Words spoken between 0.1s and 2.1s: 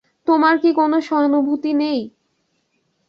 তোমার কি কোনো সহানুভূতি নেই?